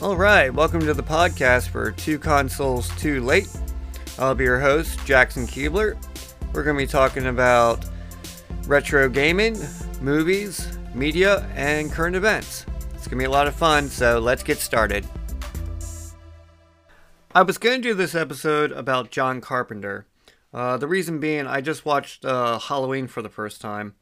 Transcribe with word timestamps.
All 0.00 0.16
right, 0.16 0.54
welcome 0.54 0.78
to 0.82 0.94
the 0.94 1.02
podcast 1.02 1.70
for 1.70 1.90
Two 1.90 2.20
Consoles 2.20 2.88
Too 2.98 3.20
Late. 3.20 3.48
I'll 4.16 4.32
be 4.32 4.44
your 4.44 4.60
host, 4.60 5.04
Jackson 5.04 5.44
Keebler. 5.44 5.96
We're 6.52 6.62
going 6.62 6.76
to 6.76 6.82
be 6.84 6.86
talking 6.86 7.26
about 7.26 7.84
retro 8.68 9.08
gaming, 9.08 9.58
movies, 10.00 10.78
media, 10.94 11.44
and 11.56 11.90
current 11.90 12.14
events. 12.14 12.64
It's 12.94 13.08
going 13.08 13.18
to 13.18 13.22
be 13.22 13.24
a 13.24 13.30
lot 13.30 13.48
of 13.48 13.56
fun, 13.56 13.88
so 13.88 14.20
let's 14.20 14.44
get 14.44 14.58
started. 14.58 15.04
I 17.34 17.42
was 17.42 17.58
going 17.58 17.82
to 17.82 17.88
do 17.88 17.92
this 17.92 18.14
episode 18.14 18.70
about 18.70 19.10
John 19.10 19.40
Carpenter. 19.40 20.06
Uh, 20.54 20.76
the 20.76 20.86
reason 20.86 21.18
being, 21.18 21.48
I 21.48 21.60
just 21.60 21.84
watched 21.84 22.24
uh, 22.24 22.60
Halloween 22.60 23.08
for 23.08 23.20
the 23.20 23.28
first 23.28 23.60
time. 23.60 23.96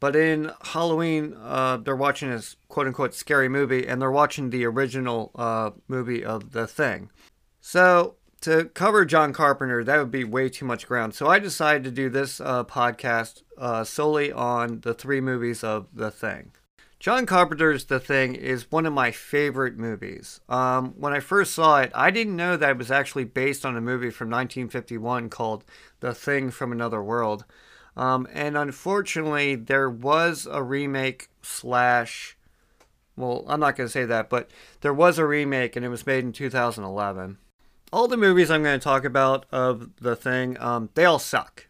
But 0.00 0.16
in 0.16 0.50
Halloween, 0.62 1.36
uh, 1.40 1.76
they're 1.76 1.94
watching 1.94 2.30
this 2.30 2.56
quote 2.68 2.86
unquote 2.86 3.14
scary 3.14 3.48
movie, 3.48 3.86
and 3.86 4.00
they're 4.00 4.10
watching 4.10 4.48
the 4.48 4.64
original 4.64 5.30
uh, 5.34 5.70
movie 5.88 6.24
of 6.24 6.52
The 6.52 6.66
Thing. 6.66 7.10
So, 7.60 8.16
to 8.40 8.64
cover 8.64 9.04
John 9.04 9.34
Carpenter, 9.34 9.84
that 9.84 9.98
would 9.98 10.10
be 10.10 10.24
way 10.24 10.48
too 10.48 10.64
much 10.64 10.86
ground. 10.86 11.14
So, 11.14 11.26
I 11.26 11.38
decided 11.38 11.84
to 11.84 11.90
do 11.90 12.08
this 12.08 12.40
uh, 12.40 12.64
podcast 12.64 13.42
uh, 13.58 13.84
solely 13.84 14.32
on 14.32 14.80
the 14.80 14.94
three 14.94 15.20
movies 15.20 15.62
of 15.62 15.88
The 15.92 16.10
Thing. 16.10 16.52
John 16.98 17.24
Carpenter's 17.26 17.84
The 17.84 18.00
Thing 18.00 18.34
is 18.34 18.70
one 18.70 18.86
of 18.86 18.92
my 18.94 19.10
favorite 19.10 19.78
movies. 19.78 20.40
Um, 20.48 20.94
when 20.98 21.12
I 21.12 21.20
first 21.20 21.54
saw 21.54 21.80
it, 21.80 21.90
I 21.94 22.10
didn't 22.10 22.36
know 22.36 22.56
that 22.56 22.70
it 22.70 22.78
was 22.78 22.90
actually 22.90 23.24
based 23.24 23.66
on 23.66 23.76
a 23.76 23.80
movie 23.80 24.10
from 24.10 24.28
1951 24.28 25.28
called 25.28 25.64
The 26.00 26.14
Thing 26.14 26.50
from 26.50 26.72
Another 26.72 27.02
World. 27.02 27.44
Um, 28.00 28.26
and 28.32 28.56
unfortunately, 28.56 29.56
there 29.56 29.90
was 29.90 30.48
a 30.50 30.62
remake 30.62 31.28
slash. 31.42 32.34
Well, 33.14 33.44
I'm 33.46 33.60
not 33.60 33.76
going 33.76 33.88
to 33.88 33.92
say 33.92 34.06
that, 34.06 34.30
but 34.30 34.50
there 34.80 34.94
was 34.94 35.18
a 35.18 35.26
remake 35.26 35.76
and 35.76 35.84
it 35.84 35.90
was 35.90 36.06
made 36.06 36.24
in 36.24 36.32
2011. 36.32 37.36
All 37.92 38.08
the 38.08 38.16
movies 38.16 38.50
I'm 38.50 38.62
going 38.62 38.80
to 38.80 38.82
talk 38.82 39.04
about 39.04 39.44
of 39.52 39.90
the 39.96 40.16
thing, 40.16 40.58
um, 40.60 40.88
they 40.94 41.04
all 41.04 41.18
suck. 41.18 41.66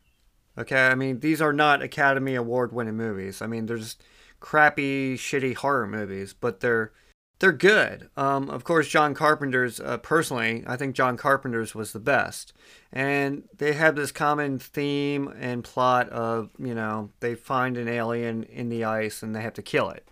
Okay, 0.57 0.87
I 0.87 0.95
mean 0.95 1.19
these 1.19 1.43
are 1.43 1.53
not 1.53 1.83
Academy 1.83 2.37
Award 2.37 2.73
winning 2.73 2.97
movies. 2.97 3.43
I 3.43 3.49
mean 3.49 3.67
they're 3.67 3.79
just 3.79 4.01
crappy, 4.39 5.17
shitty 5.17 5.57
horror 5.57 5.89
movies, 5.89 6.33
but 6.33 6.61
they're 6.61 6.93
they're 7.41 7.53
good. 7.53 8.11
Um, 8.17 8.49
of 8.51 8.65
course, 8.65 8.87
John 8.87 9.15
Carpenter's, 9.15 9.81
uh, 9.81 9.97
personally, 9.99 10.63
I 10.67 10.77
think 10.77 10.95
John 10.95 11.17
Carpenter's 11.17 11.75
was 11.75 11.93
the 11.93 11.99
best. 11.99 12.53
And 12.93 13.45
they 13.57 13.73
have 13.73 13.97
this 13.97 14.13
common 14.13 14.59
theme 14.59 15.33
and 15.39 15.65
plot 15.65 16.09
of, 16.11 16.51
you 16.59 16.75
know, 16.75 17.11
they 17.21 17.35
find 17.35 17.77
an 17.79 17.89
alien 17.89 18.45
in 18.45 18.69
the 18.69 18.85
ice 18.85 19.23
and 19.23 19.35
they 19.35 19.41
have 19.41 19.55
to 19.55 19.63
kill 19.63 19.89
it. 19.91 20.07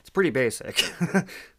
It's 0.00 0.10
pretty 0.10 0.30
basic. 0.30 0.92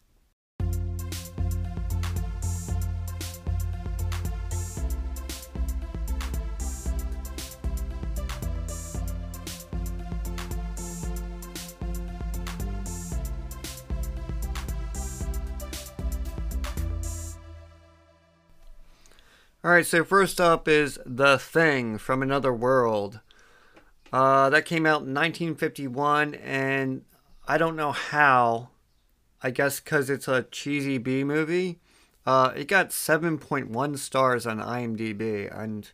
All 19.65 19.71
right, 19.71 19.85
so 19.85 20.03
first 20.03 20.41
up 20.41 20.67
is 20.67 20.99
The 21.05 21.39
Thing 21.39 21.97
from 21.97 22.21
Another 22.21 22.53
World. 22.53 23.21
Uh, 24.11 24.49
that 24.49 24.65
came 24.65 24.85
out 24.85 25.03
in 25.03 25.13
1951, 25.13 26.33
and 26.35 27.03
I 27.47 27.57
don't 27.57 27.77
know 27.77 27.93
how. 27.93 28.71
I 29.41 29.51
guess 29.51 29.79
because 29.79 30.09
it's 30.09 30.27
a 30.27 30.43
cheesy 30.51 30.97
B 30.97 31.23
movie. 31.23 31.79
Uh, 32.25 32.51
it 32.57 32.67
got 32.67 32.89
7.1 32.89 33.97
stars 33.97 34.45
on 34.45 34.59
IMDb, 34.59 35.49
and 35.57 35.89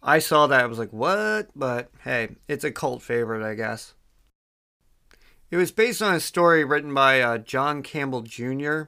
I 0.00 0.20
saw 0.20 0.46
that. 0.46 0.62
I 0.62 0.66
was 0.66 0.78
like, 0.78 0.92
what? 0.92 1.50
But 1.56 1.90
hey, 2.04 2.36
it's 2.46 2.62
a 2.62 2.70
cult 2.70 3.02
favorite, 3.02 3.44
I 3.44 3.54
guess. 3.54 3.94
It 5.50 5.56
was 5.56 5.72
based 5.72 6.00
on 6.00 6.14
a 6.14 6.20
story 6.20 6.62
written 6.62 6.94
by 6.94 7.20
uh, 7.20 7.38
John 7.38 7.82
Campbell 7.82 8.22
Jr. 8.22 8.82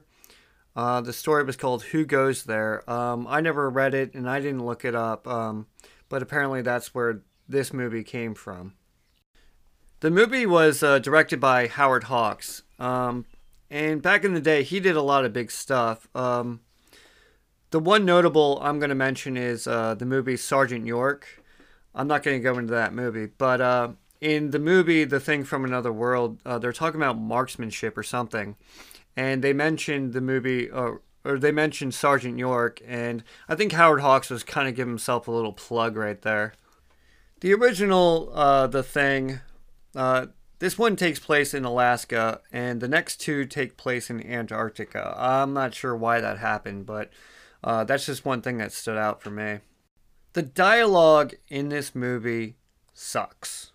Uh, 0.75 1.01
the 1.01 1.13
story 1.13 1.43
was 1.43 1.55
called 1.55 1.83
Who 1.83 2.05
Goes 2.05 2.43
There. 2.43 2.89
Um, 2.89 3.27
I 3.27 3.41
never 3.41 3.69
read 3.69 3.93
it 3.93 4.13
and 4.13 4.29
I 4.29 4.39
didn't 4.39 4.65
look 4.65 4.85
it 4.85 4.95
up, 4.95 5.27
um, 5.27 5.67
but 6.07 6.21
apparently 6.21 6.61
that's 6.61 6.93
where 6.93 7.21
this 7.47 7.73
movie 7.73 8.03
came 8.03 8.35
from. 8.35 8.73
The 10.01 10.11
movie 10.11 10.45
was 10.45 10.81
uh, 10.81 10.99
directed 10.99 11.39
by 11.39 11.67
Howard 11.67 12.05
Hawks. 12.05 12.63
Um, 12.79 13.25
and 13.69 14.01
back 14.01 14.23
in 14.23 14.33
the 14.33 14.39
day, 14.39 14.63
he 14.63 14.79
did 14.79 14.95
a 14.95 15.01
lot 15.01 15.25
of 15.25 15.33
big 15.33 15.51
stuff. 15.51 16.07
Um, 16.15 16.61
the 17.71 17.79
one 17.79 18.05
notable 18.05 18.59
I'm 18.61 18.79
going 18.79 18.89
to 18.89 18.95
mention 18.95 19.37
is 19.37 19.67
uh, 19.67 19.95
the 19.95 20.05
movie 20.05 20.37
Sergeant 20.37 20.87
York. 20.87 21.43
I'm 21.93 22.07
not 22.07 22.23
going 22.23 22.37
to 22.37 22.43
go 22.43 22.57
into 22.57 22.73
that 22.73 22.93
movie, 22.93 23.25
but 23.25 23.59
uh, 23.59 23.89
in 24.21 24.51
the 24.51 24.59
movie 24.59 25.03
The 25.03 25.19
Thing 25.19 25.43
from 25.43 25.65
Another 25.65 25.91
World, 25.91 26.39
uh, 26.45 26.59
they're 26.59 26.71
talking 26.71 26.99
about 26.99 27.17
marksmanship 27.19 27.97
or 27.97 28.03
something 28.03 28.55
and 29.19 29.43
they 29.43 29.51
mentioned 29.51 30.13
the 30.13 30.21
movie, 30.21 30.71
uh, 30.71 30.91
or 31.25 31.37
they 31.37 31.51
mentioned 31.51 31.93
Sergeant 31.93 32.39
York, 32.39 32.81
and 32.87 33.21
I 33.49 33.55
think 33.55 33.73
Howard 33.73 33.99
Hawks 33.99 34.29
was 34.29 34.45
kind 34.45 34.69
of 34.69 34.75
giving 34.75 34.93
himself 34.93 35.27
a 35.27 35.31
little 35.31 35.51
plug 35.51 35.97
right 35.97 36.21
there. 36.21 36.53
The 37.41 37.53
original, 37.53 38.31
uh, 38.33 38.67
The 38.67 38.81
Thing, 38.81 39.41
uh, 39.93 40.27
this 40.59 40.77
one 40.77 40.95
takes 40.95 41.19
place 41.19 41.53
in 41.53 41.65
Alaska, 41.65 42.39
and 42.53 42.79
the 42.79 42.87
next 42.87 43.17
two 43.17 43.43
take 43.43 43.75
place 43.75 44.09
in 44.09 44.25
Antarctica. 44.25 45.13
I'm 45.17 45.53
not 45.53 45.75
sure 45.75 45.97
why 45.97 46.21
that 46.21 46.37
happened, 46.37 46.85
but 46.85 47.11
uh, 47.61 47.83
that's 47.83 48.05
just 48.05 48.23
one 48.23 48.41
thing 48.41 48.57
that 48.59 48.71
stood 48.71 48.97
out 48.97 49.21
for 49.21 49.31
me. 49.31 49.59
The 50.31 50.43
dialogue 50.43 51.33
in 51.49 51.67
this 51.67 51.93
movie 51.93 52.55
sucks. 52.93 53.73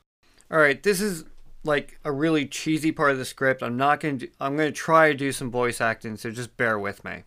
All 0.50 0.58
right, 0.58 0.82
this 0.82 1.02
is 1.02 1.26
like 1.64 1.98
a 2.04 2.12
really 2.12 2.46
cheesy 2.46 2.92
part 2.92 3.12
of 3.12 3.18
the 3.18 3.24
script. 3.24 3.62
I'm 3.62 3.76
not 3.76 4.00
going 4.00 4.18
to 4.18 4.28
I'm 4.40 4.56
going 4.56 4.72
to 4.72 4.78
try 4.78 5.08
to 5.08 5.16
do 5.16 5.32
some 5.32 5.50
voice 5.50 5.80
acting, 5.80 6.16
so 6.16 6.30
just 6.30 6.56
bear 6.56 6.78
with 6.78 7.04
me. 7.04 7.24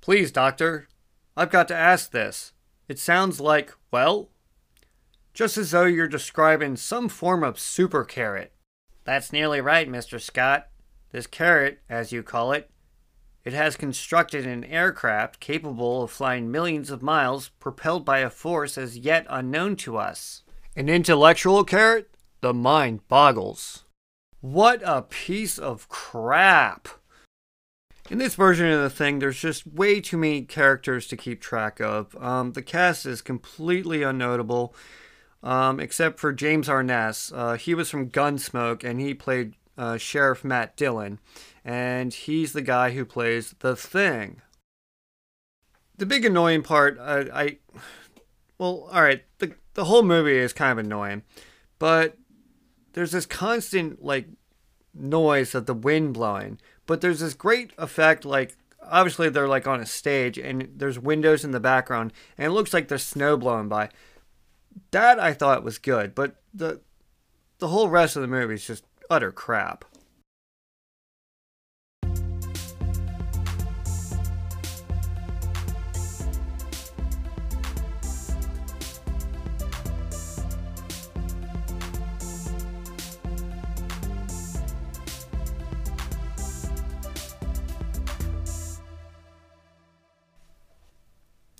Please, 0.00 0.32
doctor. 0.32 0.88
I've 1.36 1.50
got 1.50 1.68
to 1.68 1.74
ask 1.74 2.10
this. 2.10 2.52
It 2.88 2.98
sounds 2.98 3.40
like, 3.40 3.72
well, 3.90 4.28
just 5.32 5.58
as 5.58 5.72
though 5.72 5.84
you're 5.84 6.06
describing 6.06 6.76
some 6.76 7.08
form 7.08 7.42
of 7.42 7.58
super 7.58 8.04
carrot. 8.04 8.52
That's 9.04 9.32
nearly 9.32 9.60
right, 9.60 9.88
Mr. 9.88 10.20
Scott. 10.20 10.68
This 11.10 11.26
carrot, 11.26 11.80
as 11.88 12.12
you 12.12 12.22
call 12.22 12.52
it, 12.52 12.70
it 13.44 13.52
has 13.52 13.76
constructed 13.76 14.46
an 14.46 14.64
aircraft 14.64 15.38
capable 15.38 16.02
of 16.02 16.10
flying 16.10 16.50
millions 16.50 16.90
of 16.90 17.02
miles 17.02 17.50
propelled 17.60 18.04
by 18.04 18.20
a 18.20 18.30
force 18.30 18.78
as 18.78 18.96
yet 18.96 19.26
unknown 19.28 19.76
to 19.76 19.98
us. 19.98 20.42
An 20.74 20.88
intellectual 20.88 21.62
carrot? 21.64 22.13
The 22.44 22.52
mind 22.52 23.08
boggles. 23.08 23.84
What 24.42 24.82
a 24.84 25.00
piece 25.00 25.58
of 25.58 25.88
crap! 25.88 26.88
In 28.10 28.18
this 28.18 28.34
version 28.34 28.70
of 28.70 28.82
the 28.82 28.90
thing, 28.90 29.18
there's 29.18 29.40
just 29.40 29.66
way 29.66 29.98
too 30.02 30.18
many 30.18 30.42
characters 30.42 31.06
to 31.06 31.16
keep 31.16 31.40
track 31.40 31.80
of. 31.80 32.14
Um, 32.22 32.52
the 32.52 32.60
cast 32.60 33.06
is 33.06 33.22
completely 33.22 34.00
unnotable, 34.00 34.74
um, 35.42 35.80
except 35.80 36.20
for 36.20 36.34
James 36.34 36.68
Arness. 36.68 37.32
Uh, 37.34 37.54
he 37.54 37.74
was 37.74 37.88
from 37.88 38.10
Gunsmoke, 38.10 38.84
and 38.84 39.00
he 39.00 39.14
played 39.14 39.54
uh, 39.78 39.96
Sheriff 39.96 40.44
Matt 40.44 40.76
Dillon, 40.76 41.20
and 41.64 42.12
he's 42.12 42.52
the 42.52 42.60
guy 42.60 42.90
who 42.90 43.06
plays 43.06 43.54
the 43.60 43.74
Thing. 43.74 44.42
The 45.96 46.04
big 46.04 46.26
annoying 46.26 46.62
part, 46.62 46.98
I, 47.00 47.20
I 47.20 47.58
well, 48.58 48.90
all 48.92 49.00
right, 49.00 49.24
the 49.38 49.54
the 49.72 49.86
whole 49.86 50.02
movie 50.02 50.36
is 50.36 50.52
kind 50.52 50.78
of 50.78 50.84
annoying, 50.84 51.22
but 51.78 52.18
there's 52.94 53.12
this 53.12 53.26
constant 53.26 54.02
like 54.02 54.26
noise 54.94 55.54
of 55.54 55.66
the 55.66 55.74
wind 55.74 56.14
blowing, 56.14 56.58
but 56.86 57.00
there's 57.00 57.20
this 57.20 57.34
great 57.34 57.72
effect 57.76 58.24
like 58.24 58.56
obviously 58.82 59.28
they're 59.28 59.48
like 59.48 59.66
on 59.66 59.80
a 59.80 59.86
stage 59.86 60.38
and 60.38 60.68
there's 60.76 60.98
windows 60.98 61.44
in 61.44 61.50
the 61.50 61.60
background 61.60 62.12
and 62.38 62.46
it 62.46 62.54
looks 62.54 62.72
like 62.72 62.88
there's 62.88 63.02
snow 63.02 63.36
blowing 63.36 63.68
by. 63.68 63.90
That 64.90 65.20
I 65.20 65.34
thought 65.34 65.62
was 65.62 65.78
good, 65.78 66.14
but 66.14 66.36
the 66.52 66.80
the 67.58 67.68
whole 67.68 67.88
rest 67.88 68.16
of 68.16 68.22
the 68.22 68.28
movie 68.28 68.54
is 68.54 68.66
just 68.66 68.84
utter 69.10 69.30
crap. 69.30 69.84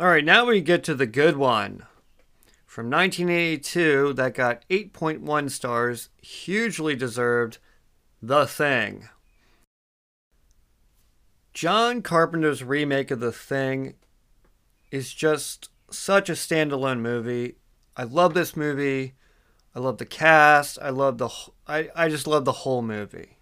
All 0.01 0.09
right, 0.09 0.25
now 0.25 0.45
we 0.45 0.61
get 0.61 0.83
to 0.85 0.95
the 0.97 1.07
good 1.07 1.37
one. 1.37 1.85
From 2.67 2.91
1982, 2.91 4.15
that 4.15 4.35
got 4.35 4.69
8.1 4.69 5.49
stars, 5.53 6.09
hugely 6.21 6.97
deserved, 6.97 7.59
The 8.21 8.45
Thing. 8.45 9.09
John 11.53 12.03
Carpenter's 12.03 12.65
remake 12.65 13.13
of 13.13 13.21
The 13.21 13.31
Thing 13.31 13.95
is 14.91 15.15
just 15.15 15.69
such 15.93 16.29
a 16.29 16.33
standalone 16.33 16.99
movie. 16.99 17.55
I 17.97 18.03
love 18.03 18.35
this 18.35 18.57
movie. 18.57 19.15
I 19.77 19.79
love 19.79 19.99
the 19.99 20.07
cast. 20.07 20.77
I 20.83 20.91
love 20.91 21.19
the. 21.19 21.29
I, 21.69 21.91
I 21.95 22.09
just 22.09 22.27
love 22.27 22.45
the 22.45 22.51
whole 22.51 22.83
movie. 22.83 23.39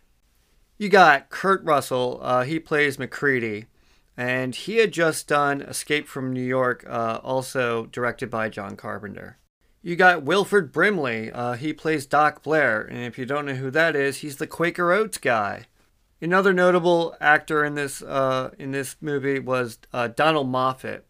You 0.77 0.91
got 0.91 1.31
Kurt 1.31 1.65
Russell. 1.65 2.21
Uh, 2.23 2.43
he 2.43 2.61
plays 2.61 2.99
MacReady, 2.99 3.69
and 4.17 4.55
he 4.55 4.77
had 4.77 4.93
just 4.93 5.29
done 5.29 5.63
Escape 5.63 6.07
from 6.07 6.33
New 6.33 6.43
York, 6.43 6.85
uh, 6.89 7.21
also 7.23 7.87
directed 7.87 8.31
by 8.31 8.49
John 8.49 8.77
Carpenter. 8.77 9.39
You 9.83 9.97
got 9.97 10.23
Wilford 10.23 10.71
Brimley. 10.71 11.33
Uh, 11.33 11.55
he 11.55 11.73
plays 11.73 12.07
Doc 12.07 12.43
Blair, 12.43 12.83
and 12.83 12.99
if 12.99 13.19
you 13.19 13.27
don't 13.27 13.47
know 13.47 13.55
who 13.55 13.71
that 13.71 13.97
is, 13.97 14.19
he's 14.19 14.37
the 14.37 14.47
Quaker 14.47 14.93
Oats 14.93 15.19
guy. 15.19 15.67
Another 16.21 16.53
notable 16.53 17.17
actor 17.21 17.65
in 17.65 17.75
this 17.75 18.01
uh, 18.01 18.51
in 18.59 18.71
this 18.71 18.95
movie 19.01 19.41
was 19.41 19.79
uh, 19.93 20.07
Donald 20.07 20.49
Moffat. 20.49 21.05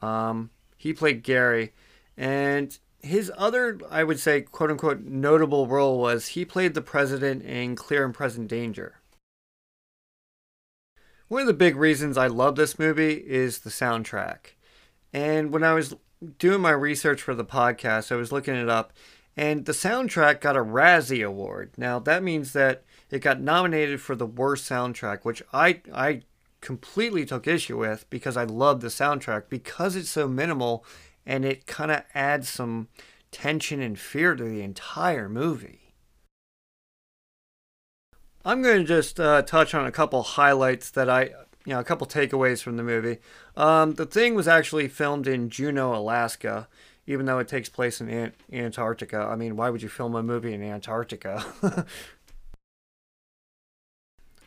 Um, 0.00 0.50
he 0.78 0.94
played 0.94 1.22
Gary, 1.22 1.74
and 2.16 2.78
his 3.02 3.30
other, 3.36 3.78
I 3.90 4.02
would 4.02 4.18
say, 4.18 4.40
quote 4.42 4.70
unquote, 4.70 5.02
notable 5.02 5.66
role 5.66 5.98
was 5.98 6.28
he 6.28 6.44
played 6.44 6.74
the 6.74 6.80
president 6.80 7.42
in 7.44 7.76
Clear 7.76 8.04
and 8.04 8.14
Present 8.14 8.48
Danger. 8.48 9.00
One 11.28 11.40
of 11.40 11.48
the 11.48 11.54
big 11.54 11.74
reasons 11.74 12.16
I 12.16 12.28
love 12.28 12.54
this 12.54 12.78
movie 12.78 13.14
is 13.14 13.58
the 13.58 13.70
soundtrack. 13.70 14.54
And 15.12 15.52
when 15.52 15.64
I 15.64 15.74
was 15.74 15.96
doing 16.38 16.60
my 16.60 16.70
research 16.70 17.20
for 17.20 17.34
the 17.34 17.44
podcast, 17.44 18.12
I 18.12 18.16
was 18.16 18.30
looking 18.30 18.54
it 18.54 18.68
up, 18.68 18.92
and 19.36 19.64
the 19.64 19.72
soundtrack 19.72 20.40
got 20.40 20.56
a 20.56 20.62
Razzie 20.62 21.26
Award. 21.26 21.72
Now, 21.76 21.98
that 21.98 22.22
means 22.22 22.52
that 22.52 22.84
it 23.10 23.18
got 23.18 23.40
nominated 23.40 24.00
for 24.00 24.14
the 24.14 24.24
worst 24.24 24.70
soundtrack, 24.70 25.24
which 25.24 25.42
I, 25.52 25.80
I 25.92 26.22
completely 26.60 27.26
took 27.26 27.48
issue 27.48 27.76
with 27.76 28.08
because 28.08 28.36
I 28.36 28.44
love 28.44 28.80
the 28.80 28.88
soundtrack 28.88 29.48
because 29.48 29.96
it's 29.96 30.10
so 30.10 30.28
minimal 30.28 30.84
and 31.26 31.44
it 31.44 31.66
kind 31.66 31.90
of 31.90 32.04
adds 32.14 32.48
some 32.48 32.86
tension 33.32 33.82
and 33.82 33.98
fear 33.98 34.36
to 34.36 34.44
the 34.44 34.62
entire 34.62 35.28
movie. 35.28 35.85
I'm 38.46 38.62
going 38.62 38.78
to 38.78 38.84
just 38.84 39.18
uh, 39.18 39.42
touch 39.42 39.74
on 39.74 39.86
a 39.86 39.90
couple 39.90 40.22
highlights 40.22 40.90
that 40.90 41.10
I, 41.10 41.22
you 41.64 41.72
know, 41.72 41.80
a 41.80 41.84
couple 41.84 42.06
takeaways 42.06 42.62
from 42.62 42.76
the 42.76 42.84
movie. 42.84 43.18
Um, 43.56 43.94
the 43.94 44.06
thing 44.06 44.36
was 44.36 44.46
actually 44.46 44.86
filmed 44.86 45.26
in 45.26 45.50
Juneau, 45.50 45.96
Alaska, 45.96 46.68
even 47.08 47.26
though 47.26 47.40
it 47.40 47.48
takes 47.48 47.68
place 47.68 48.00
in 48.00 48.08
Ant- 48.08 48.36
Antarctica. 48.52 49.18
I 49.18 49.34
mean, 49.34 49.56
why 49.56 49.68
would 49.68 49.82
you 49.82 49.88
film 49.88 50.14
a 50.14 50.22
movie 50.22 50.54
in 50.54 50.62
Antarctica? 50.62 51.44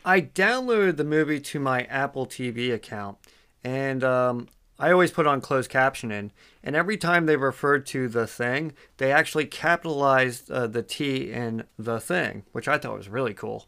I 0.05 0.21
downloaded 0.21 0.95
the 0.95 1.03
movie 1.03 1.41
to 1.41 1.59
my 1.59 1.81
Apple 1.83 2.25
TV 2.25 2.73
account, 2.73 3.17
and 3.65 4.01
um, 4.01 4.47
I 4.79 4.93
always 4.93 5.11
put 5.11 5.27
on 5.27 5.41
closed 5.41 5.69
captioning, 5.69 6.31
and 6.63 6.73
every 6.73 6.95
time 6.95 7.25
they 7.25 7.35
referred 7.35 7.85
to 7.87 8.07
the 8.07 8.27
thing, 8.27 8.71
they 8.95 9.11
actually 9.11 9.47
capitalized 9.47 10.49
uh, 10.49 10.67
the 10.67 10.83
T 10.83 11.29
in 11.29 11.65
the 11.77 11.99
thing, 11.99 12.43
which 12.53 12.69
I 12.69 12.77
thought 12.77 12.97
was 12.97 13.09
really 13.09 13.33
cool. 13.33 13.67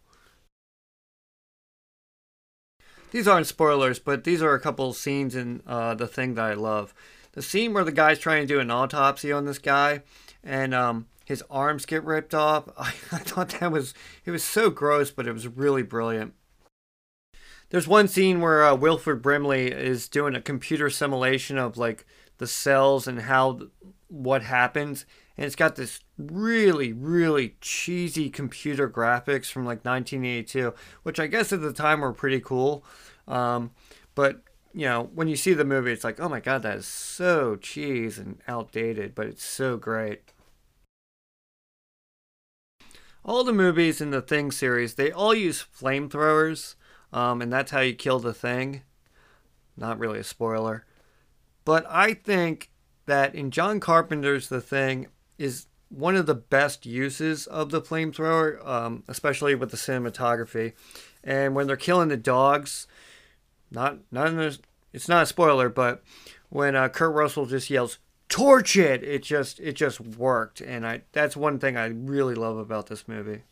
These 3.11 3.27
aren't 3.27 3.47
spoilers, 3.47 3.99
but 3.99 4.23
these 4.23 4.41
are 4.41 4.53
a 4.53 4.59
couple 4.59 4.93
scenes 4.93 5.35
in 5.35 5.61
uh, 5.67 5.93
the 5.93 6.07
thing 6.07 6.33
that 6.35 6.45
I 6.45 6.53
love. 6.53 6.93
The 7.33 7.41
scene 7.41 7.73
where 7.73 7.83
the 7.83 7.91
guy's 7.91 8.19
trying 8.19 8.41
to 8.41 8.53
do 8.53 8.59
an 8.59 8.71
autopsy 8.71 9.31
on 9.31 9.45
this 9.45 9.59
guy, 9.59 10.01
and 10.43 10.73
um, 10.73 11.07
his 11.25 11.43
arms 11.49 11.85
get 11.85 12.03
ripped 12.03 12.33
off. 12.33 12.69
I, 12.77 12.89
I 13.11 13.19
thought 13.19 13.49
that 13.59 13.71
was 13.71 13.93
it 14.25 14.31
was 14.31 14.43
so 14.43 14.69
gross, 14.69 15.11
but 15.11 15.27
it 15.27 15.33
was 15.33 15.47
really 15.47 15.83
brilliant. 15.83 16.33
There's 17.69 17.87
one 17.87 18.09
scene 18.09 18.41
where 18.41 18.65
uh, 18.65 18.75
Wilford 18.75 19.21
Brimley 19.21 19.71
is 19.71 20.09
doing 20.09 20.35
a 20.35 20.41
computer 20.41 20.89
simulation 20.89 21.57
of 21.57 21.77
like 21.77 22.05
the 22.37 22.47
cells 22.47 23.07
and 23.07 23.21
how 23.21 23.61
what 24.07 24.43
happens, 24.43 25.05
and 25.37 25.45
it's 25.45 25.55
got 25.55 25.75
this 25.75 25.99
really 26.17 26.93
really 26.93 27.55
cheesy 27.61 28.29
computer 28.29 28.89
graphics 28.89 29.51
from 29.51 29.65
like 29.65 29.85
1982, 29.85 30.73
which 31.03 31.19
I 31.19 31.27
guess 31.27 31.51
at 31.53 31.61
the 31.61 31.73
time 31.73 32.01
were 32.01 32.13
pretty 32.13 32.39
cool. 32.39 32.83
Um, 33.27 33.71
but 34.15 34.41
you 34.73 34.85
know, 34.85 35.09
when 35.13 35.27
you 35.27 35.35
see 35.35 35.53
the 35.53 35.65
movie, 35.65 35.91
it's 35.91 36.03
like, 36.03 36.19
oh 36.19 36.29
my 36.29 36.39
god, 36.39 36.63
that 36.63 36.77
is 36.77 36.87
so 36.87 37.55
cheese 37.55 38.17
and 38.17 38.39
outdated, 38.47 39.15
but 39.15 39.27
it's 39.27 39.43
so 39.43 39.77
great. 39.77 40.33
All 43.23 43.43
the 43.43 43.53
movies 43.53 44.01
in 44.01 44.09
the 44.09 44.21
Thing 44.21 44.49
series, 44.51 44.95
they 44.95 45.11
all 45.11 45.35
use 45.35 45.63
flamethrowers 45.63 46.75
um, 47.13 47.41
and 47.41 47.51
that's 47.51 47.71
how 47.71 47.81
you 47.81 47.93
kill 47.93 48.19
the 48.19 48.33
thing. 48.33 48.83
Not 49.75 49.99
really 49.99 50.19
a 50.19 50.23
spoiler. 50.23 50.85
But 51.65 51.85
I 51.89 52.13
think 52.13 52.71
that 53.05 53.35
in 53.35 53.51
John 53.51 53.79
Carpenter's 53.79 54.49
The 54.49 54.61
Thing 54.61 55.07
is 55.41 55.67
one 55.89 56.15
of 56.15 56.25
the 56.25 56.35
best 56.35 56.85
uses 56.85 57.47
of 57.47 57.71
the 57.71 57.81
flamethrower, 57.81 58.65
um, 58.65 59.03
especially 59.07 59.55
with 59.55 59.71
the 59.71 59.77
cinematography. 59.77 60.73
And 61.23 61.55
when 61.55 61.67
they're 61.67 61.75
killing 61.75 62.07
the 62.07 62.17
dogs, 62.17 62.87
not 63.69 63.97
not 64.11 64.31
the, 64.31 64.57
it's 64.93 65.09
not 65.09 65.23
a 65.23 65.25
spoiler, 65.25 65.69
but 65.69 66.03
when 66.49 66.75
uh, 66.75 66.89
Kurt 66.89 67.13
Russell 67.13 67.45
just 67.45 67.69
yells 67.69 67.97
"torch 68.29 68.77
it," 68.77 69.03
it 69.03 69.23
just 69.23 69.59
it 69.59 69.73
just 69.73 69.99
worked, 69.99 70.61
and 70.61 70.85
I 70.85 71.01
that's 71.11 71.35
one 71.35 71.59
thing 71.59 71.77
I 71.77 71.87
really 71.87 72.35
love 72.35 72.57
about 72.57 72.87
this 72.87 73.07
movie. 73.07 73.43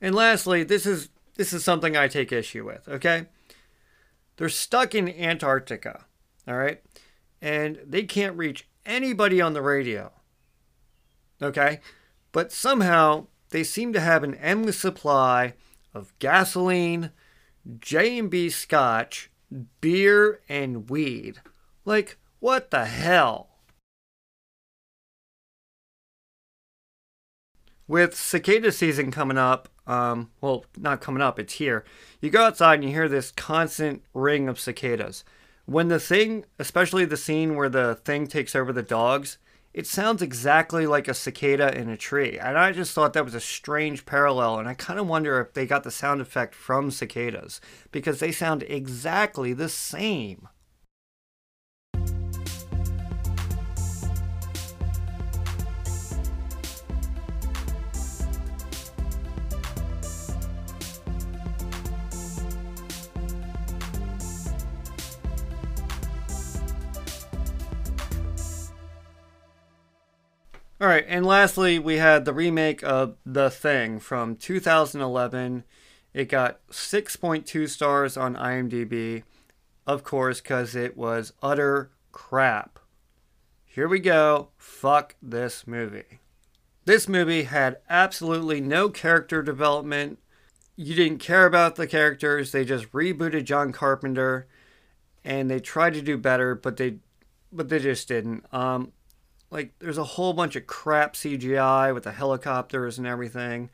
And 0.00 0.14
lastly, 0.14 0.64
this 0.64 0.86
is 0.86 1.08
this 1.36 1.52
is 1.52 1.64
something 1.64 1.96
I 1.96 2.08
take 2.08 2.32
issue 2.32 2.64
with, 2.64 2.88
okay? 2.88 3.26
They're 4.36 4.48
stuck 4.48 4.94
in 4.94 5.08
Antarctica, 5.08 6.04
all 6.46 6.56
right? 6.56 6.80
And 7.40 7.78
they 7.84 8.04
can't 8.04 8.36
reach 8.36 8.68
anybody 8.86 9.40
on 9.40 9.52
the 9.52 9.62
radio, 9.62 10.12
okay? 11.44 11.80
But 12.32 12.50
somehow 12.50 13.26
they 13.50 13.62
seem 13.62 13.92
to 13.92 14.00
have 14.00 14.24
an 14.24 14.34
endless 14.34 14.78
supply 14.78 15.54
of 15.94 16.12
gasoline, 16.18 17.12
J&B 17.78 18.50
scotch, 18.50 19.30
beer, 19.80 20.40
and 20.48 20.90
weed. 20.90 21.40
Like, 21.84 22.18
what 22.40 22.70
the 22.70 22.86
hell? 22.86 23.50
With 27.86 28.16
cicada 28.16 28.72
season 28.72 29.10
coming 29.10 29.38
up, 29.38 29.68
um, 29.86 30.30
well, 30.40 30.64
not 30.78 31.00
coming 31.00 31.22
up, 31.22 31.38
it's 31.38 31.54
here. 31.54 31.84
You 32.20 32.30
go 32.30 32.44
outside 32.44 32.76
and 32.76 32.84
you 32.84 32.90
hear 32.90 33.08
this 33.08 33.30
constant 33.30 34.02
ring 34.14 34.48
of 34.48 34.58
cicadas. 34.58 35.24
When 35.66 35.88
the 35.88 36.00
thing, 36.00 36.44
especially 36.58 37.04
the 37.04 37.16
scene 37.16 37.54
where 37.54 37.68
the 37.68 37.94
thing 37.94 38.26
takes 38.26 38.54
over 38.54 38.72
the 38.72 38.82
dogs, 38.82 39.38
it 39.74 39.88
sounds 39.88 40.22
exactly 40.22 40.86
like 40.86 41.08
a 41.08 41.14
cicada 41.14 41.76
in 41.76 41.88
a 41.88 41.96
tree. 41.96 42.38
And 42.38 42.56
I 42.56 42.70
just 42.70 42.94
thought 42.94 43.12
that 43.14 43.24
was 43.24 43.34
a 43.34 43.40
strange 43.40 44.06
parallel. 44.06 44.60
And 44.60 44.68
I 44.68 44.74
kind 44.74 45.00
of 45.00 45.08
wonder 45.08 45.40
if 45.40 45.52
they 45.52 45.66
got 45.66 45.82
the 45.82 45.90
sound 45.90 46.20
effect 46.20 46.54
from 46.54 46.92
cicadas 46.92 47.60
because 47.90 48.20
they 48.20 48.30
sound 48.30 48.62
exactly 48.68 49.52
the 49.52 49.68
same. 49.68 50.48
All 70.84 70.90
right, 70.90 71.06
and 71.08 71.24
lastly, 71.24 71.78
we 71.78 71.96
had 71.96 72.26
the 72.26 72.34
remake 72.34 72.82
of 72.82 73.16
The 73.24 73.48
Thing 73.48 73.98
from 73.98 74.36
2011. 74.36 75.64
It 76.12 76.26
got 76.26 76.60
6.2 76.68 77.70
stars 77.70 78.18
on 78.18 78.36
IMDb, 78.36 79.22
of 79.86 80.04
course, 80.04 80.42
because 80.42 80.76
it 80.76 80.94
was 80.94 81.32
utter 81.42 81.90
crap. 82.12 82.78
Here 83.64 83.88
we 83.88 83.98
go. 83.98 84.50
Fuck 84.58 85.14
this 85.22 85.66
movie. 85.66 86.20
This 86.84 87.08
movie 87.08 87.44
had 87.44 87.78
absolutely 87.88 88.60
no 88.60 88.90
character 88.90 89.42
development. 89.42 90.18
You 90.76 90.94
didn't 90.94 91.16
care 91.16 91.46
about 91.46 91.76
the 91.76 91.86
characters. 91.86 92.52
They 92.52 92.66
just 92.66 92.92
rebooted 92.92 93.44
John 93.44 93.72
Carpenter, 93.72 94.48
and 95.24 95.50
they 95.50 95.60
tried 95.60 95.94
to 95.94 96.02
do 96.02 96.18
better, 96.18 96.54
but 96.54 96.76
they, 96.76 96.96
but 97.50 97.70
they 97.70 97.78
just 97.78 98.06
didn't. 98.06 98.44
Um, 98.52 98.92
like 99.54 99.72
there's 99.78 99.98
a 99.98 100.04
whole 100.04 100.32
bunch 100.32 100.56
of 100.56 100.66
crap 100.66 101.14
CGI 101.14 101.94
with 101.94 102.02
the 102.02 102.12
helicopters 102.12 102.98
and 102.98 103.06
everything. 103.06 103.70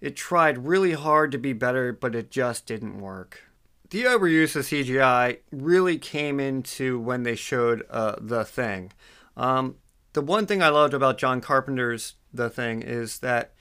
It 0.00 0.14
tried 0.14 0.66
really 0.66 0.92
hard 0.92 1.32
to 1.32 1.38
be 1.38 1.52
better, 1.52 1.92
but 1.92 2.14
it 2.14 2.30
just 2.30 2.66
didn't 2.66 3.00
work. 3.00 3.42
The 3.90 4.04
overuse 4.04 4.54
of 4.54 4.64
CGI 4.64 5.38
really 5.50 5.98
came 5.98 6.38
into 6.38 7.00
when 7.00 7.24
they 7.24 7.34
showed 7.34 7.84
uh, 7.90 8.14
the 8.20 8.44
thing. 8.44 8.92
Um, 9.36 9.76
the 10.12 10.22
one 10.22 10.46
thing 10.46 10.62
I 10.62 10.68
loved 10.68 10.94
about 10.94 11.18
John 11.18 11.40
Carpenter's 11.40 12.14
The 12.32 12.48
Thing 12.48 12.82
is 12.82 13.18
that 13.18 13.54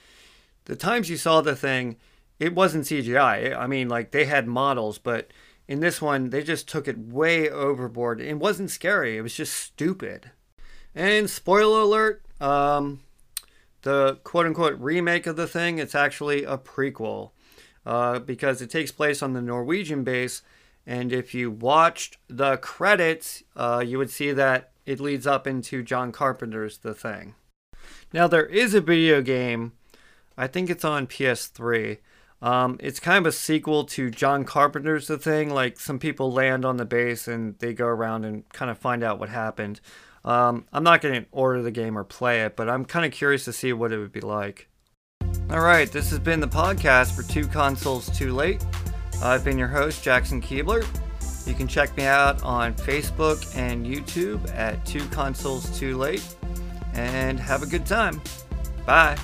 the 0.65 0.75
times 0.75 1.09
you 1.09 1.17
saw 1.17 1.41
the 1.41 1.55
thing, 1.55 1.97
it 2.39 2.53
wasn't 2.53 2.85
CGI. 2.85 3.57
I 3.57 3.65
mean, 3.65 3.89
like 3.89 4.11
they 4.11 4.25
had 4.25 4.47
models, 4.47 4.99
but 4.99 5.31
in 5.67 5.79
this 5.79 6.03
one, 6.03 6.29
they 6.29 6.43
just 6.43 6.67
took 6.69 6.87
it 6.87 6.99
way 6.99 7.49
overboard. 7.49 8.21
It 8.21 8.37
wasn't 8.37 8.69
scary, 8.69 9.17
it 9.17 9.21
was 9.21 9.33
just 9.33 9.55
stupid. 9.55 10.31
And 10.98 11.30
spoiler 11.30 11.82
alert, 11.82 12.24
um, 12.42 13.01
the 13.84 14.16
quote 14.24 14.48
unquote 14.48 14.80
remake 14.80 15.27
of 15.27 15.36
the 15.36 15.46
thing, 15.46 15.77
it's 15.77 15.94
actually 15.94 16.44
a 16.44 16.58
prequel 16.58 17.30
uh, 17.86 18.18
because 18.18 18.63
it 18.63 18.72
takes 18.72 18.92
place 18.92 19.22
on 19.22 19.34
the 19.34 19.42
Norwegian 19.42 20.04
base. 20.04 20.42
And 20.88 21.13
if 21.13 21.36
you 21.36 21.51
watched 21.51 22.18
the 22.27 22.58
credits, 22.58 23.44
uh, 23.56 23.84
you 23.86 24.00
would 24.00 24.10
see 24.10 24.32
that 24.32 24.72
it 24.88 25.00
leads 25.00 25.27
up 25.27 25.46
into 25.46 25.84
John 25.84 26.12
Carpenter's 26.12 26.80
The 26.80 26.96
Thing. 26.96 27.36
Now, 28.12 28.27
there 28.27 28.48
is 28.48 28.74
a 28.74 28.82
video 28.82 29.22
game, 29.22 29.74
I 30.36 30.48
think 30.48 30.68
it's 30.68 30.84
on 30.84 31.06
PS3 31.06 32.00
um, 32.42 32.77
it's 32.80 33.00
kind 33.00 33.18
of 33.18 33.25
a 33.25 33.32
sequel 33.32 33.84
to 33.86 34.12
John 34.12 34.44
Carpenter's 34.44 35.08
The 35.08 35.18
Thing. 35.18 35.50
Like 35.50 35.80
some 35.80 36.00
people 36.00 36.32
land 36.32 36.66
on 36.66 36.77
the 36.77 36.86
base 36.86 37.27
and 37.27 37.58
they 37.60 37.74
go 37.74 37.88
around 37.88 38.25
and 38.25 38.48
kind 38.50 38.70
of 38.70 38.77
find 38.77 39.04
out 39.04 39.20
what 39.20 39.30
happened. 39.30 39.82
Um, 40.25 40.65
I'm 40.74 40.83
not 40.83 41.01
going 41.01 41.24
to 41.24 41.27
order 41.31 41.62
the 41.62 41.71
game 41.71 41.97
or 41.97 42.03
play 42.03 42.41
it, 42.41 42.55
but 42.55 42.69
I'm 42.69 42.86
kind 42.86 43.05
of 43.05 43.12
curious 43.12 43.45
to 43.45 43.53
see 43.53 43.74
what 43.74 43.91
it 43.91 43.97
would 43.97 44.12
be 44.12 44.21
like. 44.21 44.67
All 45.50 45.62
right, 45.62 45.89
this 45.89 46.09
has 46.09 46.19
been 46.19 46.39
the 46.39 46.47
podcast 46.47 47.15
for 47.15 47.24
Two 47.24 47.47
Consoles 47.47 48.09
Too 48.17 48.33
Late. 48.33 48.65
I've 49.21 49.43
been 49.43 49.57
your 49.57 49.69
host, 49.69 50.03
Jackson 50.03 50.41
Keebler. 50.41 50.86
You 51.47 51.53
can 51.53 51.67
check 51.67 51.95
me 51.95 52.03
out 52.05 52.43
on 52.43 52.74
Facebook 52.74 53.55
and 53.55 53.86
YouTube 53.86 54.53
at 54.53 54.86
Two 54.86 55.05
Consoles 55.07 55.77
Too 55.79 55.97
Late. 55.97 56.36
And 56.93 57.39
have 57.39 57.63
a 57.63 57.67
good 57.67 57.86
time. 57.86 58.21
Bye. 58.86 59.17